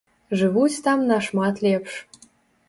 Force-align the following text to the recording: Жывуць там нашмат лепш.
Жывуць 0.39 0.81
там 0.87 1.03
нашмат 1.11 1.63
лепш. 1.67 1.93